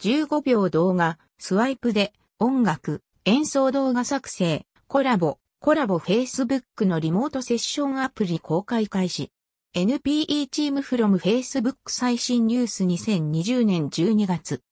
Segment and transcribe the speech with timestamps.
[0.00, 9.30] 15秒動画、スワイプで音楽、演奏動画作成、コラボ、コラボ Facebook のリモートセッションアプリ公開開始。
[9.76, 14.62] NPE チームフロム Facebook 最新ニュース2020年12月。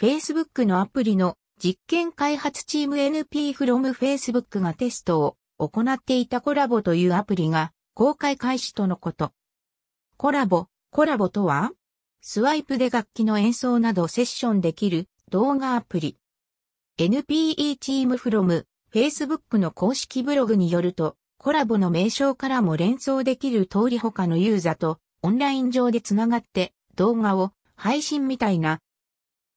[0.00, 9.32] Facebook のアプリの実験開発チーム NP フロム Facebook がテストを行っていたコラボというアプリが公開開始とのこと。
[10.16, 11.72] コラボ、コラボとは？
[12.26, 16.16] スワイプで楽器の演奏などセッションできる動画アプリ。
[16.98, 28.80] NPE チームフロム Facebook の公式ブログによると、コラボの名称からも連想できる通り他のユーザーとオンライン上でつながって動画を配信みたいな。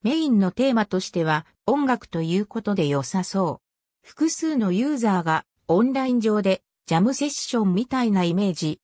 [0.04, 3.62] メインのテーマとしては音楽ということで良さそ
[4.04, 4.06] う。
[4.06, 8.82] 複数のユーザーがオンライン上でジャムセッションみたいなイメージ。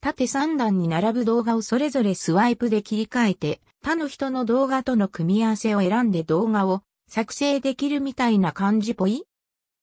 [0.00, 9.24] 縦3段に並ぶ動画をそれぞれスワイプで切り替えて他の人の動画との組み合わせを選んで動画を作成できるみたいな感じぽい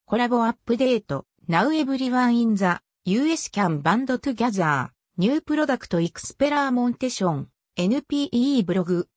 [0.05, 1.25] コラボアップデート。
[1.49, 4.89] Now everyone in the US can band together.
[5.17, 7.45] New product experimentation.
[7.75, 9.07] NPE ブログ。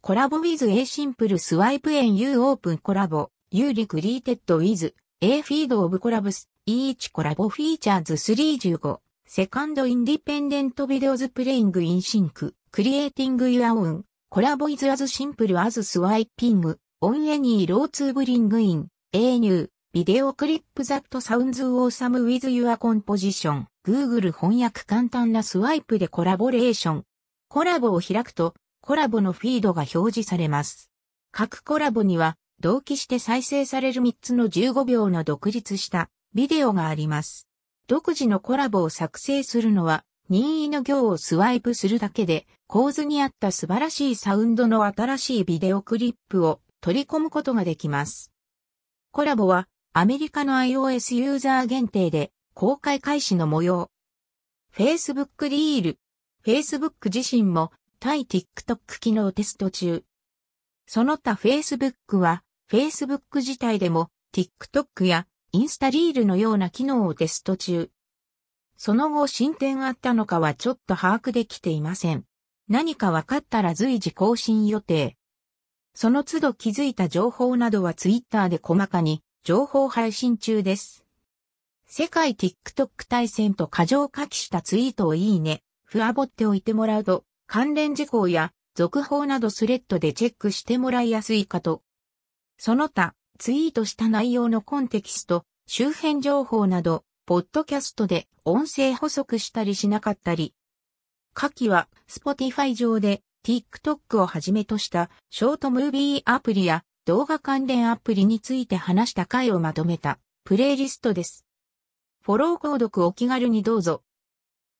[0.00, 3.30] コラボ with a simple swipe and you open コラボ。
[3.50, 6.48] You recreated with a feed of collabs.
[6.66, 9.28] Each コラボ features 35 315.
[9.28, 12.52] Second independent videos playing in sync.
[12.70, 14.04] Creating your own.
[14.28, 23.68] コラボ is as simple as swiping on any row to bring in a new ビデオクリップザットサウンズオーサムウィズユアコンポジション。
[23.86, 27.04] Google 翻訳簡単なスワイプでコラボレーション。
[27.48, 30.90] コラボを開くと、コラボのフィードが表示されます。
[31.32, 37.46] 各コラボには、同期して再生される3つの15秒の独立したビデオがあります。
[37.88, 48.32] 独自のコラボを作成するのは、任意の行をスワイプするだけで、構図に合った素晴らしいサウンドの新しいビデオクリップを取り込むことができます。
[49.12, 53.90] コラボはアメリカの iOS ユーザー限定で公開開始の模様。
[54.74, 55.98] Facebook リール。
[56.44, 57.70] Facebook 自身も
[58.00, 60.04] 対 TikTok 機能テスト中。
[60.86, 65.26] その他 Facebook は Facebook 自体でも TikTok や
[65.56, 67.88] インスタリールのような機能をテスト中。
[68.76, 72.24] その後進展あったのかはちょっと把握できていません。
[72.68, 75.16] 何か分かったら随時更新予定。
[75.94, 81.06] その都度気づいた情報などは Twitter で細かに情報配信中です。
[81.86, 91.80] 世界 TikTok 対戦と過剰書きしたツイートをいいね、ふわぼっておいてもらうと、関連事項や続報などスレッドでチェックしてもらいやすいかと。
[92.58, 100.54] その他、ツイートした内容のコンテキスト、周辺情報など、ポッドキャストで音声補足したりしなかったり。
[101.34, 111.44] 下記は、Spotify 上で TikTok をはじめとしたショートムービーアプリや動画関連アプリについて話した回をまとめたプレイリストです。
[112.22, 114.02] フォロー購読お気軽にどうぞ。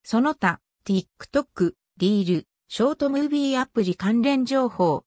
[0.02, 5.04] その他、TikTok、リール、ショートムービーアプリ関連情報、